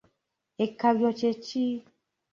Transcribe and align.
Ekkabyo 0.65 1.09
kye 1.19 1.31
ki? 1.45 1.63